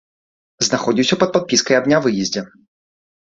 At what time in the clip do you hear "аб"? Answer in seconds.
1.81-1.85